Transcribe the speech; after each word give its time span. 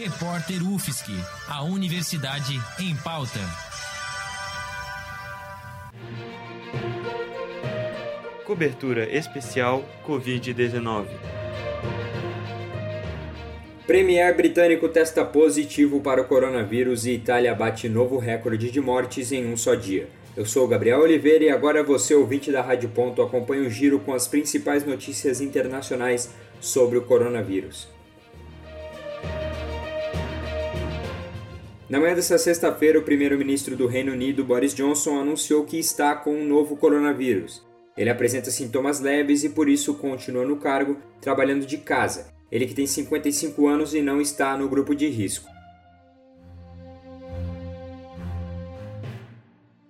Repórter 0.00 0.62
UFSC, 0.62 1.10
a 1.48 1.64
Universidade 1.64 2.54
em 2.78 2.94
Pauta. 3.02 3.40
Cobertura 8.46 9.12
especial 9.12 9.84
Covid-19. 10.06 11.08
Premier 13.88 14.36
britânico 14.36 14.88
testa 14.88 15.24
positivo 15.24 16.00
para 16.00 16.22
o 16.22 16.26
coronavírus 16.26 17.04
e 17.04 17.14
Itália 17.14 17.52
bate 17.52 17.88
novo 17.88 18.18
recorde 18.18 18.70
de 18.70 18.80
mortes 18.80 19.32
em 19.32 19.52
um 19.52 19.56
só 19.56 19.74
dia. 19.74 20.08
Eu 20.36 20.46
sou 20.46 20.68
Gabriel 20.68 21.00
Oliveira 21.00 21.42
e 21.42 21.50
agora 21.50 21.82
você, 21.82 22.14
ouvinte 22.14 22.52
da 22.52 22.62
Rádio 22.62 22.88
Ponto, 22.90 23.20
acompanha 23.20 23.66
o 23.66 23.70
giro 23.70 23.98
com 23.98 24.14
as 24.14 24.28
principais 24.28 24.86
notícias 24.86 25.40
internacionais 25.40 26.32
sobre 26.60 26.98
o 26.98 27.02
coronavírus. 27.02 27.97
Na 31.88 31.98
manhã 31.98 32.14
desta 32.14 32.36
sexta-feira, 32.36 32.98
o 32.98 33.02
primeiro-ministro 33.02 33.74
do 33.74 33.86
Reino 33.86 34.12
Unido, 34.12 34.44
Boris 34.44 34.74
Johnson, 34.74 35.18
anunciou 35.18 35.64
que 35.64 35.78
está 35.78 36.14
com 36.14 36.34
um 36.34 36.44
novo 36.44 36.76
coronavírus. 36.76 37.66
Ele 37.96 38.10
apresenta 38.10 38.50
sintomas 38.50 39.00
leves 39.00 39.42
e 39.42 39.48
por 39.48 39.70
isso 39.70 39.94
continua 39.94 40.44
no 40.44 40.58
cargo, 40.58 40.98
trabalhando 41.18 41.64
de 41.64 41.78
casa. 41.78 42.30
Ele 42.52 42.66
que 42.66 42.74
tem 42.74 42.86
55 42.86 43.66
anos 43.66 43.94
e 43.94 44.02
não 44.02 44.20
está 44.20 44.54
no 44.54 44.68
grupo 44.68 44.94
de 44.94 45.08
risco. 45.08 45.48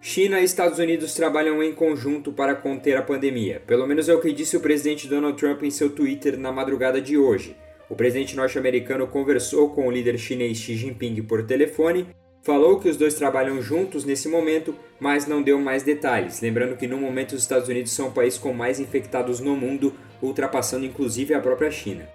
China 0.00 0.40
e 0.40 0.44
Estados 0.44 0.78
Unidos 0.78 1.12
trabalham 1.12 1.62
em 1.62 1.74
conjunto 1.74 2.32
para 2.32 2.54
conter 2.54 2.96
a 2.96 3.02
pandemia. 3.02 3.62
Pelo 3.66 3.86
menos 3.86 4.08
é 4.08 4.14
o 4.14 4.20
que 4.20 4.32
disse 4.32 4.56
o 4.56 4.60
presidente 4.60 5.06
Donald 5.06 5.38
Trump 5.38 5.62
em 5.62 5.70
seu 5.70 5.90
Twitter 5.90 6.38
na 6.38 6.50
madrugada 6.50 7.02
de 7.02 7.18
hoje. 7.18 7.54
O 7.92 7.94
presidente 7.94 8.34
norte-americano 8.34 9.06
conversou 9.06 9.68
com 9.68 9.86
o 9.86 9.90
líder 9.90 10.16
chinês 10.16 10.56
Xi 10.56 10.76
Jinping 10.76 11.22
por 11.24 11.44
telefone, 11.44 12.06
falou 12.42 12.80
que 12.80 12.88
os 12.88 12.96
dois 12.96 13.12
trabalham 13.12 13.60
juntos 13.60 14.06
nesse 14.06 14.30
momento, 14.30 14.74
mas 14.98 15.26
não 15.26 15.42
deu 15.42 15.60
mais 15.60 15.82
detalhes. 15.82 16.40
Lembrando 16.40 16.74
que 16.74 16.86
no 16.86 16.96
momento 16.96 17.32
os 17.32 17.42
Estados 17.42 17.68
Unidos 17.68 17.92
são 17.92 18.08
o 18.08 18.10
país 18.10 18.38
com 18.38 18.54
mais 18.54 18.80
infectados 18.80 19.40
no 19.40 19.54
mundo, 19.54 19.92
ultrapassando 20.22 20.86
inclusive 20.86 21.34
a 21.34 21.40
própria 21.40 21.70
China. 21.70 22.08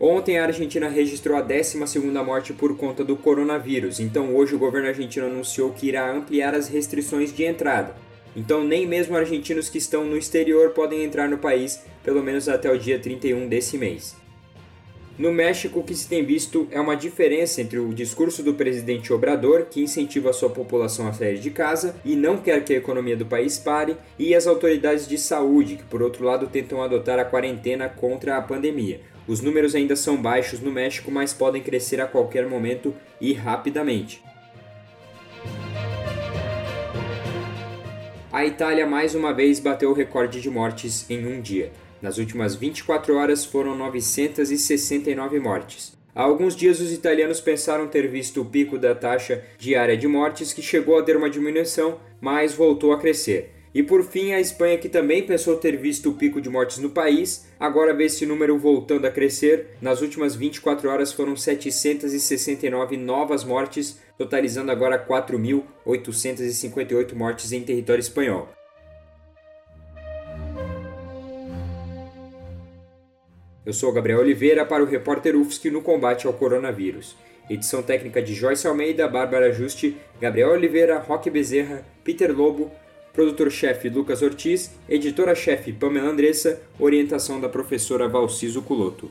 Ontem 0.00 0.38
a 0.38 0.46
Argentina 0.46 0.88
registrou 0.88 1.36
a 1.36 1.46
12ª 1.46 2.24
morte 2.24 2.54
por 2.54 2.78
conta 2.78 3.04
do 3.04 3.14
coronavírus, 3.14 4.00
então 4.00 4.34
hoje 4.34 4.54
o 4.54 4.58
governo 4.58 4.88
argentino 4.88 5.26
anunciou 5.26 5.70
que 5.70 5.88
irá 5.88 6.10
ampliar 6.10 6.54
as 6.54 6.66
restrições 6.66 7.30
de 7.30 7.44
entrada. 7.44 7.94
Então, 8.34 8.64
nem 8.64 8.86
mesmo 8.86 9.16
argentinos 9.16 9.68
que 9.68 9.78
estão 9.78 10.04
no 10.04 10.16
exterior 10.16 10.70
podem 10.70 11.02
entrar 11.02 11.28
no 11.28 11.38
país, 11.38 11.82
pelo 12.02 12.22
menos 12.22 12.48
até 12.48 12.70
o 12.70 12.78
dia 12.78 12.98
31 12.98 13.48
desse 13.48 13.76
mês. 13.76 14.16
No 15.20 15.30
México, 15.30 15.80
o 15.80 15.82
que 15.82 15.94
se 15.94 16.08
tem 16.08 16.24
visto 16.24 16.66
é 16.70 16.80
uma 16.80 16.96
diferença 16.96 17.60
entre 17.60 17.78
o 17.78 17.92
discurso 17.92 18.42
do 18.42 18.54
presidente 18.54 19.12
Obrador, 19.12 19.66
que 19.66 19.82
incentiva 19.82 20.30
a 20.30 20.32
sua 20.32 20.48
população 20.48 21.06
a 21.06 21.12
sair 21.12 21.38
de 21.38 21.50
casa 21.50 21.94
e 22.06 22.16
não 22.16 22.38
quer 22.38 22.64
que 22.64 22.72
a 22.72 22.78
economia 22.78 23.14
do 23.14 23.26
país 23.26 23.58
pare, 23.58 23.98
e 24.18 24.34
as 24.34 24.46
autoridades 24.46 25.06
de 25.06 25.18
saúde, 25.18 25.76
que 25.76 25.84
por 25.84 26.00
outro 26.00 26.24
lado 26.24 26.46
tentam 26.46 26.82
adotar 26.82 27.18
a 27.18 27.24
quarentena 27.26 27.86
contra 27.86 28.38
a 28.38 28.40
pandemia. 28.40 29.02
Os 29.28 29.42
números 29.42 29.74
ainda 29.74 29.94
são 29.94 30.16
baixos 30.16 30.60
no 30.60 30.72
México, 30.72 31.10
mas 31.10 31.34
podem 31.34 31.62
crescer 31.62 32.00
a 32.00 32.06
qualquer 32.06 32.48
momento 32.48 32.94
e 33.20 33.34
rapidamente. 33.34 34.22
A 38.32 38.46
Itália 38.46 38.86
mais 38.86 39.16
uma 39.16 39.32
vez 39.34 39.58
bateu 39.58 39.90
o 39.90 39.92
recorde 39.92 40.40
de 40.40 40.48
mortes 40.48 41.04
em 41.10 41.26
um 41.26 41.40
dia. 41.40 41.72
Nas 42.00 42.16
últimas 42.16 42.54
24 42.54 43.16
horas 43.16 43.44
foram 43.44 43.76
969 43.76 45.40
mortes. 45.40 45.98
Há 46.14 46.22
alguns 46.22 46.54
dias 46.54 46.78
os 46.78 46.92
italianos 46.92 47.40
pensaram 47.40 47.88
ter 47.88 48.06
visto 48.06 48.40
o 48.40 48.44
pico 48.44 48.78
da 48.78 48.94
taxa 48.94 49.42
diária 49.58 49.96
de 49.96 50.06
mortes 50.06 50.52
que 50.52 50.62
chegou 50.62 50.96
a 50.96 51.02
ter 51.02 51.16
uma 51.16 51.28
diminuição, 51.28 51.98
mas 52.20 52.54
voltou 52.54 52.92
a 52.92 53.00
crescer. 53.00 53.50
E 53.72 53.84
por 53.84 54.02
fim, 54.02 54.32
a 54.32 54.40
Espanha, 54.40 54.78
que 54.78 54.88
também 54.88 55.24
pensou 55.24 55.56
ter 55.56 55.76
visto 55.76 56.10
o 56.10 56.14
pico 56.14 56.40
de 56.40 56.50
mortes 56.50 56.78
no 56.78 56.90
país, 56.90 57.46
agora 57.58 57.94
vê 57.94 58.06
esse 58.06 58.26
número 58.26 58.58
voltando 58.58 59.06
a 59.06 59.12
crescer. 59.12 59.76
Nas 59.80 60.02
últimas 60.02 60.34
24 60.34 60.90
horas 60.90 61.12
foram 61.12 61.36
769 61.36 62.96
novas 62.96 63.44
mortes, 63.44 64.00
totalizando 64.18 64.72
agora 64.72 64.98
4.858 65.06 67.14
mortes 67.14 67.52
em 67.52 67.62
território 67.62 68.00
espanhol. 68.00 68.48
Eu 73.64 73.72
sou 73.72 73.92
Gabriel 73.92 74.18
Oliveira 74.18 74.66
para 74.66 74.82
o 74.82 74.86
repórter 74.86 75.36
UFSC 75.36 75.70
no 75.70 75.80
combate 75.80 76.26
ao 76.26 76.32
coronavírus. 76.32 77.14
Edição 77.48 77.82
técnica 77.82 78.20
de 78.22 78.34
Joyce 78.34 78.66
Almeida, 78.66 79.06
Bárbara 79.06 79.52
Juste, 79.52 79.96
Gabriel 80.20 80.50
Oliveira, 80.50 80.98
Roque 80.98 81.30
Bezerra, 81.30 81.84
Peter 82.02 82.36
Lobo, 82.36 82.72
produtor-chefe 83.12 83.88
Lucas 83.88 84.22
Ortiz, 84.22 84.70
editora-chefe 84.88 85.72
Pamela 85.72 86.08
Andressa, 86.10 86.60
orientação 86.78 87.40
da 87.40 87.48
professora 87.48 88.08
Valciso 88.08 88.62
Culoto. 88.62 89.10